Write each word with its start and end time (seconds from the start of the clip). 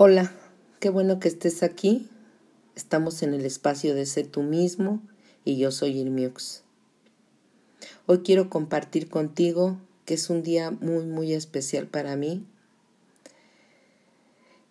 Hola, 0.00 0.30
qué 0.78 0.90
bueno 0.90 1.18
que 1.18 1.26
estés 1.26 1.64
aquí. 1.64 2.08
Estamos 2.76 3.24
en 3.24 3.34
el 3.34 3.44
espacio 3.44 3.96
de 3.96 4.06
Sé 4.06 4.22
tú 4.22 4.44
mismo 4.44 5.02
y 5.44 5.58
yo 5.58 5.72
soy 5.72 5.98
Irmiux. 5.98 6.62
Hoy 8.06 8.20
quiero 8.20 8.48
compartir 8.48 9.08
contigo 9.08 9.80
que 10.04 10.14
es 10.14 10.30
un 10.30 10.44
día 10.44 10.70
muy, 10.70 11.04
muy 11.04 11.32
especial 11.32 11.88
para 11.88 12.14
mí. 12.14 12.46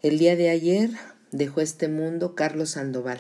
El 0.02 0.18
día 0.18 0.38
de 0.38 0.50
ayer 0.50 0.91
dejó 1.34 1.59
este 1.59 1.89
mundo 1.89 2.34
Carlos 2.34 2.70
Sandoval. 2.70 3.20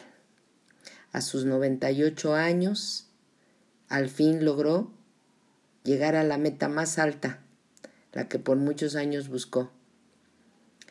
A 1.11 1.19
sus 1.19 1.43
98 1.43 2.35
años, 2.35 3.09
al 3.89 4.07
fin 4.07 4.45
logró 4.45 4.93
llegar 5.83 6.15
a 6.15 6.23
la 6.23 6.37
meta 6.37 6.69
más 6.69 6.99
alta, 6.99 7.43
la 8.13 8.29
que 8.29 8.39
por 8.39 8.55
muchos 8.55 8.95
años 8.95 9.27
buscó 9.27 9.73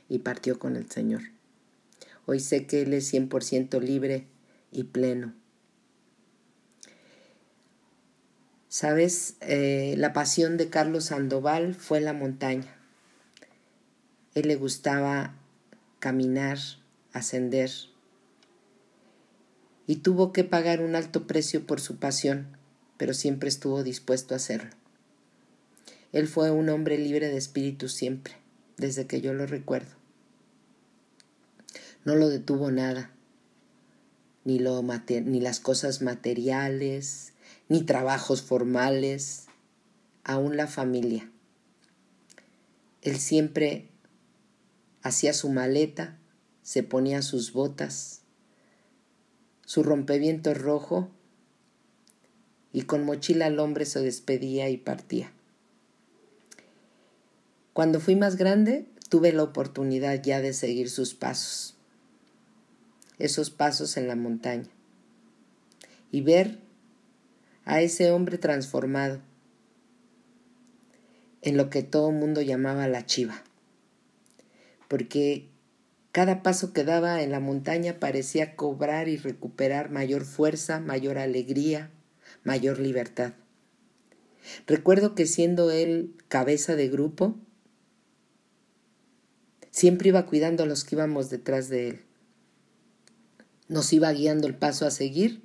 y 0.08 0.20
partió 0.20 0.58
con 0.58 0.76
el 0.76 0.90
Señor. 0.90 1.22
Hoy 2.26 2.40
sé 2.40 2.66
que 2.66 2.82
Él 2.82 2.92
es 2.92 3.12
100% 3.12 3.80
libre 3.80 4.26
y 4.72 4.84
pleno. 4.84 5.34
Sabes, 8.68 9.36
eh, 9.40 9.94
la 9.96 10.12
pasión 10.12 10.56
de 10.56 10.68
Carlos 10.68 11.06
Sandoval 11.06 11.74
fue 11.74 12.00
la 12.00 12.12
montaña. 12.12 12.76
Él 14.34 14.48
le 14.48 14.56
gustaba 14.56 15.34
caminar, 15.98 16.58
ascender, 17.12 17.70
y 19.86 19.96
tuvo 19.96 20.32
que 20.32 20.44
pagar 20.44 20.82
un 20.82 20.94
alto 20.94 21.26
precio 21.26 21.64
por 21.66 21.80
su 21.80 21.96
pasión, 21.96 22.48
pero 22.96 23.14
siempre 23.14 23.48
estuvo 23.48 23.82
dispuesto 23.82 24.34
a 24.34 24.36
hacerlo. 24.36 24.70
Él 26.12 26.28
fue 26.28 26.50
un 26.50 26.68
hombre 26.68 26.98
libre 26.98 27.28
de 27.28 27.36
espíritu 27.36 27.88
siempre, 27.88 28.34
desde 28.76 29.06
que 29.06 29.20
yo 29.20 29.32
lo 29.32 29.46
recuerdo. 29.46 29.94
No 32.04 32.14
lo 32.14 32.28
detuvo 32.28 32.70
nada, 32.70 33.10
ni, 34.44 34.60
las 35.40 35.60
cosas 35.60 36.02
materiales, 36.02 37.32
ni 37.68 37.82
trabajos 37.82 38.42
formales, 38.42 39.46
aún 40.22 40.56
la 40.56 40.68
familia. 40.68 41.28
Él 43.02 43.18
siempre 43.18 43.88
hacía 45.02 45.32
su 45.32 45.48
maleta, 45.48 46.16
se 46.62 46.82
ponía 46.82 47.22
sus 47.22 47.52
botas, 47.52 48.22
su 49.64 49.82
rompeviento 49.82 50.54
rojo 50.54 51.10
y 52.72 52.82
con 52.82 53.04
mochila 53.04 53.46
al 53.46 53.58
hombre 53.58 53.84
se 53.84 54.00
despedía 54.00 54.68
y 54.68 54.76
partía. 54.76 55.32
Cuando 57.76 58.00
fui 58.00 58.16
más 58.16 58.36
grande, 58.36 58.86
tuve 59.10 59.34
la 59.34 59.42
oportunidad 59.42 60.22
ya 60.22 60.40
de 60.40 60.54
seguir 60.54 60.88
sus 60.88 61.12
pasos. 61.12 61.76
Esos 63.18 63.50
pasos 63.50 63.98
en 63.98 64.08
la 64.08 64.16
montaña. 64.16 64.70
Y 66.10 66.22
ver 66.22 66.58
a 67.66 67.82
ese 67.82 68.12
hombre 68.12 68.38
transformado 68.38 69.20
en 71.42 71.58
lo 71.58 71.68
que 71.68 71.82
todo 71.82 72.08
el 72.08 72.16
mundo 72.16 72.40
llamaba 72.40 72.88
la 72.88 73.04
chiva, 73.04 73.42
porque 74.88 75.50
cada 76.12 76.42
paso 76.42 76.72
que 76.72 76.82
daba 76.82 77.20
en 77.20 77.30
la 77.30 77.40
montaña 77.40 78.00
parecía 78.00 78.56
cobrar 78.56 79.06
y 79.08 79.18
recuperar 79.18 79.90
mayor 79.90 80.24
fuerza, 80.24 80.80
mayor 80.80 81.18
alegría, 81.18 81.90
mayor 82.42 82.78
libertad. 82.78 83.34
Recuerdo 84.66 85.14
que 85.14 85.26
siendo 85.26 85.70
él 85.70 86.14
cabeza 86.28 86.74
de 86.74 86.88
grupo, 86.88 87.36
siempre 89.76 90.08
iba 90.08 90.24
cuidando 90.24 90.62
a 90.62 90.66
los 90.66 90.84
que 90.84 90.94
íbamos 90.94 91.28
detrás 91.28 91.68
de 91.68 91.88
él 91.88 92.06
nos 93.68 93.92
iba 93.92 94.12
guiando 94.12 94.46
el 94.46 94.54
paso 94.54 94.86
a 94.86 94.90
seguir, 94.90 95.42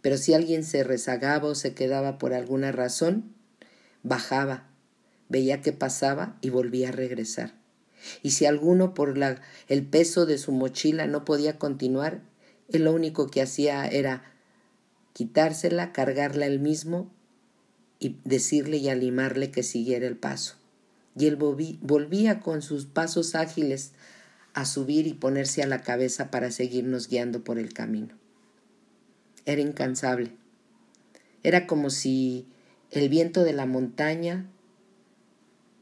pero 0.00 0.16
si 0.16 0.34
alguien 0.34 0.64
se 0.64 0.82
rezagaba 0.84 1.48
o 1.48 1.54
se 1.54 1.74
quedaba 1.74 2.18
por 2.18 2.34
alguna 2.34 2.72
razón, 2.72 3.34
bajaba, 4.02 4.68
veía 5.28 5.60
qué 5.60 5.72
pasaba 5.72 6.36
y 6.40 6.50
volvía 6.50 6.88
a 6.88 6.92
regresar. 6.92 7.54
Y 8.22 8.32
si 8.32 8.46
alguno 8.46 8.94
por 8.94 9.16
la, 9.16 9.40
el 9.68 9.86
peso 9.86 10.26
de 10.26 10.38
su 10.38 10.50
mochila 10.50 11.06
no 11.06 11.24
podía 11.24 11.58
continuar, 11.58 12.22
él 12.68 12.84
lo 12.84 12.92
único 12.92 13.28
que 13.28 13.42
hacía 13.42 13.86
era 13.86 14.24
quitársela, 15.12 15.92
cargarla 15.92 16.46
él 16.46 16.58
mismo 16.58 17.12
y 18.00 18.16
decirle 18.24 18.78
y 18.78 18.88
animarle 18.88 19.52
que 19.52 19.62
siguiera 19.62 20.06
el 20.08 20.16
paso. 20.16 20.56
Y 21.16 21.26
él 21.26 21.36
volvía 21.36 22.40
con 22.40 22.62
sus 22.62 22.86
pasos 22.86 23.34
ágiles 23.34 23.92
a 24.54 24.64
subir 24.64 25.06
y 25.06 25.14
ponerse 25.14 25.62
a 25.62 25.66
la 25.66 25.82
cabeza 25.82 26.30
para 26.30 26.50
seguirnos 26.50 27.08
guiando 27.08 27.44
por 27.44 27.58
el 27.58 27.72
camino. 27.72 28.14
Era 29.44 29.60
incansable. 29.60 30.32
Era 31.42 31.66
como 31.66 31.90
si 31.90 32.46
el 32.90 33.08
viento 33.08 33.44
de 33.44 33.52
la 33.52 33.66
montaña 33.66 34.46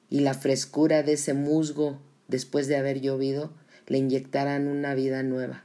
y 0.09 0.21
la 0.21 0.35
frescura 0.35 1.03
de 1.03 1.15
ese 1.15 1.35
musgo 1.35 1.99
después 2.29 2.67
de 2.69 2.77
haber 2.77 3.01
llovido 3.01 3.53
le 3.87 3.99
inyectaran 3.99 4.69
una 4.69 4.95
vida 4.95 5.23
nueva. 5.23 5.65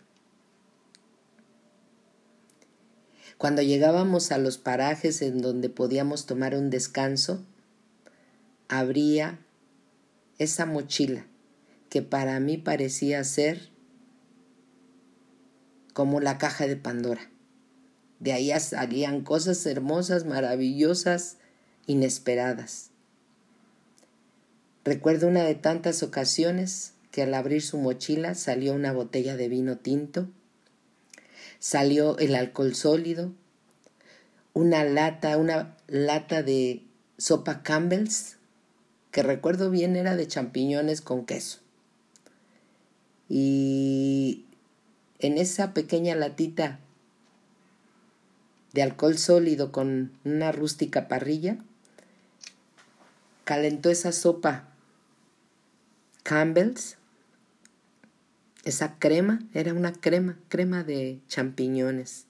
Cuando 3.38 3.62
llegábamos 3.62 4.32
a 4.32 4.38
los 4.38 4.58
parajes 4.58 5.22
en 5.22 5.40
donde 5.40 5.70
podíamos 5.70 6.26
tomar 6.26 6.56
un 6.56 6.70
descanso, 6.70 7.44
abría 8.70 9.40
esa 10.38 10.66
mochila 10.66 11.25
que 11.90 12.01
para 12.01 12.40
mí 12.40 12.57
parecía 12.57 13.23
ser 13.23 13.69
como 15.94 16.19
la 16.19 16.38
caja 16.38 16.68
de 16.68 16.75
Pandora. 16.75 17.29
De 18.19 18.34
ahí 18.34 18.51
salían 18.59 19.22
cosas 19.22 19.66
hermosas, 19.66 20.25
maravillosas, 20.25 21.38
inesperadas. 21.88 22.90
Recuerdo 24.84 25.28
una 25.28 25.44
de 25.44 25.56
tantas 25.56 26.03
ocasiones 26.03 26.94
que 27.12 27.23
al 27.23 27.34
abrir 27.34 27.62
su 27.62 27.78
mochila 27.78 28.35
salió 28.35 28.73
una 28.73 28.91
botella 28.91 29.38
de 29.38 29.47
vino 29.47 29.78
tinto, 29.78 30.28
salió 31.59 32.17
el 32.17 32.35
alcohol 32.35 32.75
sólido, 32.75 33.31
una 34.53 34.84
lata, 34.84 35.38
una 35.38 35.78
lata 35.88 36.44
de 36.44 36.84
sopa 37.17 37.63
Campbell's, 37.63 38.34
que 39.16 39.24
recuerdo 39.24 39.70
bien 39.70 39.96
era 39.96 40.18
de 40.18 40.28
champiñones 40.28 41.00
con 41.00 41.26
queso. 41.26 41.59
Y 43.30 44.44
en 45.20 45.38
esa 45.38 45.74
pequeña 45.74 46.16
latita 46.16 46.81
de 48.74 48.84
alcohol 48.84 49.18
sólido 49.18 49.72
con 49.72 50.12
una 50.26 50.52
rústica 50.52 51.08
parrilla, 51.08 51.59
calentó 53.46 53.90
esa 53.90 54.12
sopa 54.12 54.68
Campbell's, 56.24 56.97
esa 58.66 59.00
crema, 59.00 59.40
era 59.53 59.74
una 59.74 59.94
crema, 59.94 60.38
crema 60.50 60.84
de 60.84 61.22
champiñones 61.30 62.26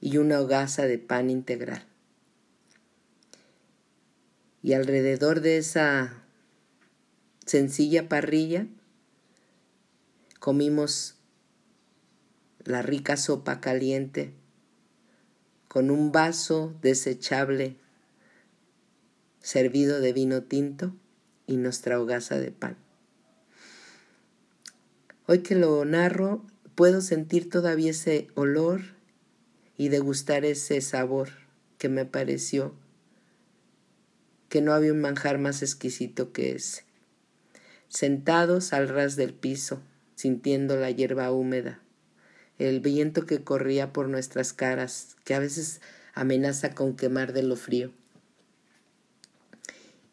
y 0.00 0.18
una 0.18 0.38
hogaza 0.38 0.84
de 0.84 0.98
pan 0.98 1.28
integral. 1.28 1.84
Y 4.62 4.74
alrededor 4.74 5.40
de 5.40 5.58
esa 5.58 6.24
sencilla 7.44 8.08
parrilla 8.08 8.66
Comimos 10.42 11.14
la 12.64 12.82
rica 12.82 13.16
sopa 13.16 13.60
caliente 13.60 14.34
con 15.68 15.88
un 15.92 16.10
vaso 16.10 16.74
desechable 16.82 17.76
servido 19.38 20.00
de 20.00 20.12
vino 20.12 20.42
tinto 20.42 20.96
y 21.46 21.58
nuestra 21.58 22.00
hogaza 22.00 22.40
de 22.40 22.50
pan. 22.50 22.76
Hoy 25.28 25.44
que 25.44 25.54
lo 25.54 25.84
narro, 25.84 26.44
puedo 26.74 27.02
sentir 27.02 27.48
todavía 27.48 27.92
ese 27.92 28.26
olor 28.34 28.80
y 29.76 29.90
degustar 29.90 30.44
ese 30.44 30.80
sabor 30.80 31.28
que 31.78 31.88
me 31.88 32.04
pareció 32.04 32.74
que 34.52 34.60
no 34.60 34.74
había 34.74 34.92
un 34.92 35.00
manjar 35.00 35.38
más 35.38 35.62
exquisito 35.62 36.30
que 36.34 36.54
ese. 36.54 36.82
Sentados 37.88 38.74
al 38.74 38.90
ras 38.90 39.16
del 39.16 39.32
piso, 39.32 39.80
sintiendo 40.14 40.76
la 40.76 40.90
hierba 40.90 41.32
húmeda, 41.32 41.80
el 42.58 42.80
viento 42.80 43.24
que 43.24 43.42
corría 43.42 43.94
por 43.94 44.10
nuestras 44.10 44.52
caras, 44.52 45.16
que 45.24 45.32
a 45.32 45.38
veces 45.38 45.80
amenaza 46.12 46.74
con 46.74 46.96
quemar 46.96 47.32
de 47.32 47.44
lo 47.44 47.56
frío, 47.56 47.92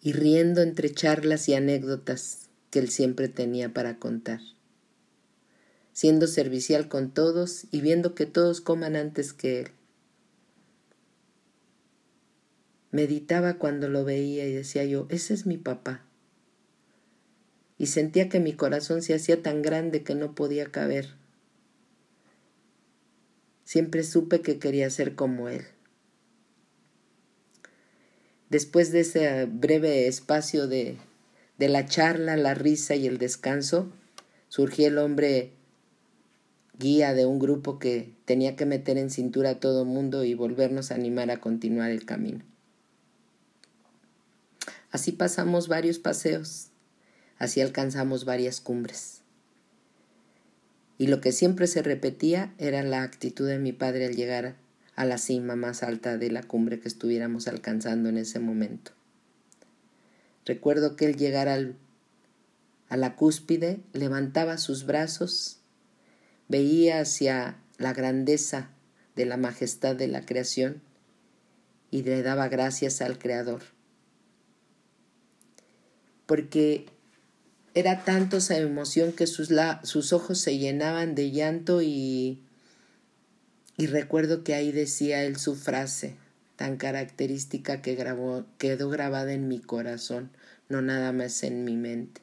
y 0.02 0.14
riendo 0.14 0.62
entre 0.62 0.90
charlas 0.90 1.50
y 1.50 1.56
anécdotas 1.56 2.48
que 2.72 2.80
él 2.80 2.90
siempre 2.90 3.28
tenía 3.28 3.74
para 3.74 4.00
contar, 4.00 4.40
siendo 5.92 6.28
servicial 6.28 6.88
con 6.88 7.14
todos 7.14 7.66
y 7.72 7.82
viendo 7.82 8.16
que 8.16 8.26
todos 8.26 8.62
coman 8.62 8.96
antes 8.96 9.34
que 9.34 9.60
él. 9.60 9.72
Meditaba 12.92 13.56
cuando 13.56 13.88
lo 13.88 14.04
veía 14.04 14.48
y 14.48 14.54
decía 14.54 14.84
yo, 14.86 15.08
ese 15.10 15.34
es 15.34 15.46
mi 15.46 15.58
papá. 15.58 16.06
y 17.80 17.86
sentía 17.88 18.28
que 18.28 18.42
mi 18.42 18.52
corazón 18.54 19.02
se 19.02 19.14
hacía 19.14 19.42
tan 19.42 19.62
grande 19.62 20.04
que 20.04 20.14
no 20.14 20.36
podía 20.36 20.66
caber. 20.66 21.16
Siempre 23.64 24.04
supe 24.04 24.42
que 24.42 24.60
quería 24.60 24.90
ser 24.90 25.16
como 25.16 25.48
él. 25.48 25.64
Después 28.50 28.92
de 28.92 29.00
ese 29.02 29.46
breve 29.46 30.08
espacio 30.08 30.68
de, 30.68 30.98
de 31.58 31.70
la 31.70 31.86
charla, 31.86 32.36
la 32.36 32.54
risa 32.54 32.96
y 32.96 33.08
el 33.08 33.18
descanso, 33.18 33.94
surgió 34.50 34.88
el 34.88 34.98
hombre 34.98 35.54
guía 36.78 37.14
de 37.14 37.26
un 37.26 37.40
grupo 37.40 37.80
que 37.80 38.14
tenía 38.26 38.58
que 38.58 38.66
meter 38.66 38.98
en 38.98 39.10
cintura 39.10 39.52
a 39.52 39.60
todo 39.60 39.86
mundo 39.86 40.26
y 40.26 40.34
volvernos 40.34 40.92
a 40.92 40.96
animar 40.96 41.32
a 41.32 41.40
continuar 41.40 41.92
el 41.92 42.06
camino. 42.06 42.49
Así 44.92 45.12
pasamos 45.12 45.68
varios 45.68 46.00
paseos, 46.00 46.70
así 47.38 47.62
alcanzamos 47.62 48.26
varias 48.26 48.60
cumbres. 48.60 49.22
Y 50.98 51.08
lo 51.08 51.22
que 51.22 51.32
siempre 51.32 51.68
se 51.68 51.82
repetía 51.82 52.54
era 52.58 52.84
la 52.84 53.04
actitud 53.04 53.48
de 53.48 53.60
mi 53.60 53.72
padre 53.72 54.06
al 54.06 54.16
llegar 54.16 54.56
a 54.96 55.06
la 55.06 55.18
cima 55.18 55.56
más 55.56 55.82
alta 55.82 56.18
de 56.18 56.30
la 56.30 56.44
cumbre 56.44 56.80
que 56.80 56.90
estuviéramos 56.90 57.48
alcanzando 57.48 58.10
en 58.10 58.18
ese 58.18 58.40
momento. 58.40 58.92
Recuerdo 60.46 60.96
que 60.96 61.06
él 61.06 61.16
llegar 61.16 61.48
a 61.48 62.98
la 62.98 63.16
cúspide 63.16 63.80
levantaba 63.94 64.58
sus 64.58 64.86
brazos, 64.86 65.60
veía 66.50 67.00
hacia 67.00 67.58
la 67.78 67.94
grandeza 67.94 68.72
de 69.16 69.26
la 69.26 69.38
majestad 69.38 69.96
de 69.96 70.08
la 70.08 70.26
creación 70.26 70.82
y 71.92 72.04
le 72.04 72.22
daba 72.24 72.50
gracias 72.50 73.02
al 73.02 73.20
Creador. 73.20 73.62
Porque 76.30 76.86
era 77.74 78.06
tanto 78.06 78.38
esa 78.38 78.56
emoción 78.58 79.12
que 79.12 79.26
sus, 79.26 79.50
sus 79.82 80.14
ojos 80.14 80.40
se 80.40 80.60
llenaban 80.60 81.16
de 81.16 81.32
llanto 81.32 81.82
y 81.82 82.44
y 83.80 83.88
recuerdo 83.88 84.44
que 84.44 84.56
ahí 84.56 84.74
decía 84.74 85.24
él 85.24 85.38
su 85.38 85.56
frase 85.56 86.18
tan 86.58 86.76
característica 86.76 87.82
que 87.82 87.96
grabó, 87.96 88.46
quedó 88.58 88.90
grabada 88.90 89.32
en 89.32 89.48
mi 89.48 89.62
corazón, 89.62 90.32
no 90.68 90.82
nada 90.82 91.14
más 91.14 91.44
en 91.44 91.64
mi 91.64 91.78
mente. 91.78 92.20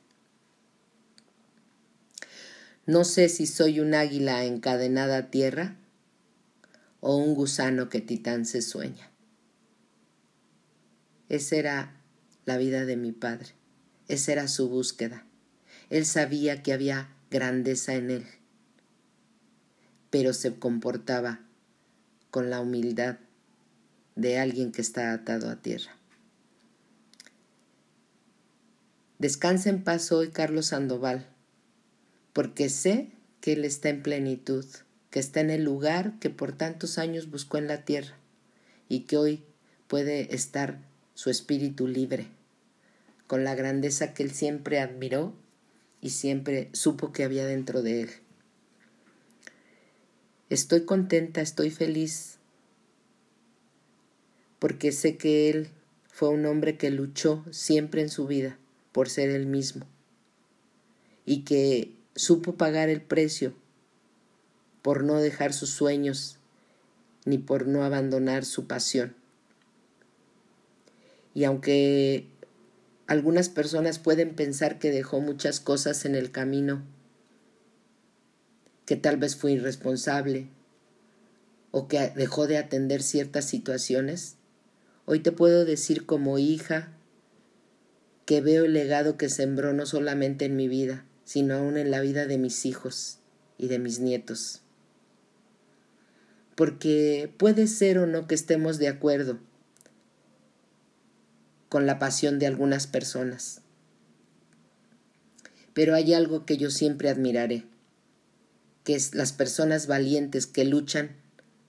No 2.84 3.04
sé 3.04 3.30
si 3.30 3.46
soy 3.46 3.80
un 3.80 3.94
águila 3.94 4.44
encadenada 4.44 5.16
a 5.16 5.30
tierra 5.30 5.76
o 7.00 7.16
un 7.16 7.34
gusano 7.34 7.88
que 7.88 8.02
titán 8.02 8.44
se 8.44 8.60
sueña. 8.60 9.10
Esa 11.30 11.56
era 11.56 11.96
la 12.44 12.58
vida 12.58 12.84
de 12.84 12.98
mi 12.98 13.12
padre, 13.12 13.54
esa 14.08 14.32
era 14.32 14.48
su 14.48 14.68
búsqueda. 14.68 15.24
Él 15.90 16.06
sabía 16.06 16.62
que 16.62 16.72
había 16.72 17.08
grandeza 17.30 17.94
en 17.94 18.10
él, 18.10 18.26
pero 20.10 20.32
se 20.32 20.54
comportaba 20.58 21.40
con 22.30 22.50
la 22.50 22.60
humildad 22.60 23.18
de 24.14 24.38
alguien 24.38 24.72
que 24.72 24.82
está 24.82 25.12
atado 25.12 25.50
a 25.50 25.56
tierra. 25.56 25.96
Descansa 29.18 29.70
en 29.70 29.82
paz 29.82 30.12
hoy 30.12 30.28
Carlos 30.28 30.66
Sandoval, 30.66 31.26
porque 32.32 32.68
sé 32.68 33.10
que 33.40 33.54
Él 33.54 33.64
está 33.64 33.88
en 33.88 34.02
plenitud, 34.02 34.66
que 35.10 35.20
está 35.20 35.40
en 35.40 35.48
el 35.48 35.64
lugar 35.64 36.18
que 36.18 36.28
por 36.28 36.52
tantos 36.52 36.98
años 36.98 37.30
buscó 37.30 37.56
en 37.56 37.66
la 37.66 37.84
tierra 37.86 38.16
y 38.88 39.00
que 39.00 39.16
hoy 39.16 39.42
puede 39.86 40.34
estar 40.34 40.80
su 41.14 41.30
espíritu 41.30 41.88
libre, 41.88 42.28
con 43.26 43.44
la 43.44 43.54
grandeza 43.54 44.14
que 44.14 44.22
Él 44.22 44.30
siempre 44.30 44.80
admiró 44.80 45.34
y 46.00 46.10
siempre 46.10 46.68
supo 46.72 47.12
que 47.12 47.24
había 47.24 47.46
dentro 47.46 47.82
de 47.82 48.02
Él. 48.02 48.10
Estoy 50.48 50.84
contenta, 50.84 51.40
estoy 51.40 51.70
feliz, 51.70 52.38
porque 54.58 54.92
sé 54.92 55.16
que 55.16 55.50
Él 55.50 55.68
fue 56.08 56.28
un 56.28 56.46
hombre 56.46 56.76
que 56.76 56.90
luchó 56.90 57.44
siempre 57.50 58.00
en 58.00 58.08
su 58.08 58.26
vida 58.26 58.58
por 58.92 59.08
ser 59.08 59.30
Él 59.30 59.46
mismo 59.46 59.86
y 61.24 61.42
que 61.42 61.92
supo 62.14 62.54
pagar 62.54 62.88
el 62.88 63.02
precio 63.02 63.54
por 64.82 65.02
no 65.02 65.16
dejar 65.16 65.52
sus 65.52 65.70
sueños 65.70 66.38
ni 67.24 67.38
por 67.38 67.66
no 67.66 67.82
abandonar 67.82 68.44
su 68.44 68.68
pasión. 68.68 69.16
Y 71.34 71.44
aunque 71.44 72.28
algunas 73.06 73.48
personas 73.48 73.98
pueden 73.98 74.34
pensar 74.34 74.78
que 74.78 74.90
dejó 74.90 75.20
muchas 75.20 75.60
cosas 75.60 76.04
en 76.04 76.14
el 76.14 76.32
camino, 76.32 76.82
que 78.84 78.96
tal 78.96 79.16
vez 79.16 79.36
fue 79.36 79.52
irresponsable 79.52 80.48
o 81.70 81.88
que 81.88 82.10
dejó 82.16 82.46
de 82.46 82.58
atender 82.58 83.02
ciertas 83.02 83.44
situaciones, 83.44 84.36
hoy 85.04 85.20
te 85.20 85.30
puedo 85.30 85.64
decir 85.64 86.06
como 86.06 86.38
hija 86.38 86.92
que 88.24 88.40
veo 88.40 88.64
el 88.64 88.72
legado 88.72 89.16
que 89.16 89.28
sembró 89.28 89.72
no 89.72 89.86
solamente 89.86 90.46
en 90.46 90.56
mi 90.56 90.66
vida, 90.66 91.04
sino 91.24 91.54
aún 91.54 91.76
en 91.76 91.92
la 91.92 92.00
vida 92.00 92.26
de 92.26 92.38
mis 92.38 92.66
hijos 92.66 93.18
y 93.56 93.68
de 93.68 93.78
mis 93.78 94.00
nietos. 94.00 94.62
Porque 96.56 97.30
puede 97.36 97.68
ser 97.68 97.98
o 97.98 98.06
no 98.06 98.26
que 98.26 98.34
estemos 98.34 98.78
de 98.78 98.88
acuerdo 98.88 99.38
con 101.68 101.86
la 101.86 101.98
pasión 101.98 102.38
de 102.38 102.46
algunas 102.46 102.86
personas, 102.86 103.60
pero 105.74 105.94
hay 105.94 106.14
algo 106.14 106.46
que 106.46 106.56
yo 106.56 106.70
siempre 106.70 107.08
admiraré 107.08 107.64
que 108.86 108.94
es 108.94 109.16
las 109.16 109.32
personas 109.32 109.88
valientes 109.88 110.46
que 110.46 110.64
luchan 110.64 111.16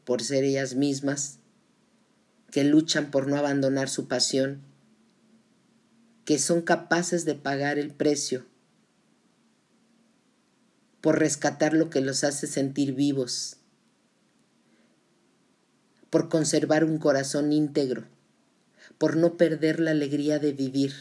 por 0.06 0.22
ser 0.22 0.44
ellas 0.44 0.76
mismas, 0.76 1.40
que 2.52 2.64
luchan 2.64 3.10
por 3.10 3.28
no 3.28 3.38
abandonar 3.38 3.90
su 3.90 4.08
pasión, 4.08 4.62
que 6.26 6.38
son 6.38 6.62
capaces 6.62 7.26
de 7.26 7.34
pagar 7.34 7.80
el 7.80 7.92
precio 7.92 8.46
por 11.02 11.18
rescatar 11.18 11.74
lo 11.74 11.90
que 11.90 12.02
los 12.02 12.24
hace 12.24 12.46
sentir 12.46 12.94
vivos, 12.94 13.58
por 16.12 16.30
conservar 16.30 16.84
un 16.84 17.00
corazón 17.00 17.52
íntegro, 17.52 18.04
por 18.98 19.16
no 19.18 19.38
perder 19.38 19.80
la 19.80 19.92
alegría 19.92 20.40
de 20.40 20.54
vivir 20.54 20.94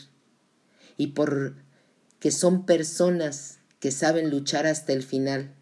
y 0.97 1.09
por 1.09 1.55
que 2.21 2.31
son 2.31 2.67
personas 2.67 3.59
que 3.81 3.91
saben 3.91 4.31
luchar 4.31 4.67
hasta 4.67 4.93
el 4.93 5.03
final 5.03 5.55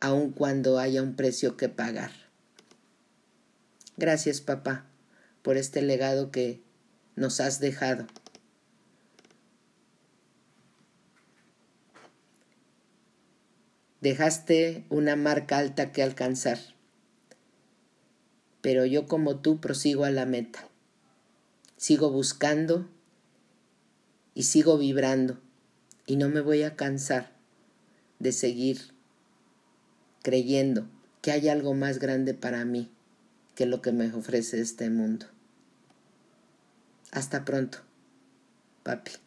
aun 0.00 0.32
cuando 0.32 0.80
haya 0.80 1.00
un 1.00 1.14
precio 1.14 1.56
que 1.56 1.68
pagar. 1.68 2.10
Gracias, 3.96 4.40
papá, 4.40 4.86
por 5.42 5.56
este 5.56 5.80
legado 5.80 6.32
que 6.32 6.60
nos 7.14 7.38
has 7.40 7.60
dejado. 7.60 8.08
Dejaste 14.00 14.84
una 14.88 15.14
marca 15.14 15.58
alta 15.58 15.92
que 15.92 16.02
alcanzar, 16.02 16.58
pero 18.60 18.84
yo 18.84 19.06
como 19.06 19.38
tú 19.38 19.60
prosigo 19.60 20.04
a 20.04 20.10
la 20.10 20.26
meta. 20.26 20.71
Sigo 21.82 22.12
buscando 22.12 22.88
y 24.34 24.44
sigo 24.44 24.78
vibrando 24.78 25.40
y 26.06 26.14
no 26.14 26.28
me 26.28 26.40
voy 26.40 26.62
a 26.62 26.76
cansar 26.76 27.32
de 28.20 28.30
seguir 28.30 28.94
creyendo 30.22 30.88
que 31.22 31.32
hay 31.32 31.48
algo 31.48 31.74
más 31.74 31.98
grande 31.98 32.34
para 32.34 32.64
mí 32.64 32.88
que 33.56 33.66
lo 33.66 33.82
que 33.82 33.90
me 33.90 34.14
ofrece 34.14 34.60
este 34.60 34.90
mundo. 34.90 35.26
Hasta 37.10 37.44
pronto, 37.44 37.78
papi. 38.84 39.21